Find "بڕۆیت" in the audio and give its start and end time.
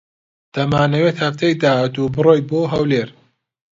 2.15-2.45